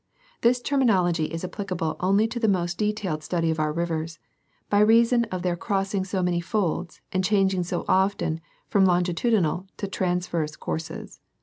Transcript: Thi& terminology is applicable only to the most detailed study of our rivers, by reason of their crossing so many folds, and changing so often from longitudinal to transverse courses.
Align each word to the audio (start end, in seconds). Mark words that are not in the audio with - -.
Thi& 0.41 0.53
terminology 0.63 1.25
is 1.25 1.43
applicable 1.45 1.95
only 1.99 2.27
to 2.29 2.39
the 2.39 2.47
most 2.47 2.79
detailed 2.79 3.21
study 3.21 3.51
of 3.51 3.59
our 3.59 3.71
rivers, 3.71 4.17
by 4.67 4.79
reason 4.79 5.25
of 5.25 5.43
their 5.43 5.55
crossing 5.55 6.05
so 6.05 6.23
many 6.23 6.41
folds, 6.41 7.01
and 7.11 7.23
changing 7.23 7.61
so 7.61 7.85
often 7.87 8.41
from 8.67 8.83
longitudinal 8.83 9.67
to 9.77 9.87
transverse 9.87 10.55
courses. 10.55 11.19